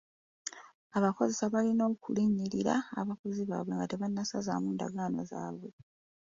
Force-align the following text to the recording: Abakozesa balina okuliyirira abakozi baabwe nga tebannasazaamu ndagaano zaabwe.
Abakozesa 0.97 1.45
balina 1.53 1.83
okuliyirira 1.93 2.75
abakozi 3.01 3.41
baabwe 3.49 3.71
nga 3.75 3.89
tebannasazaamu 3.91 4.67
ndagaano 4.75 5.21
zaabwe. 5.31 5.69